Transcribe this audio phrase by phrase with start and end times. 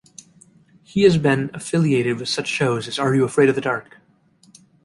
[0.81, 3.99] He has been affiliated with shows such as Are You Afraid of the Dark?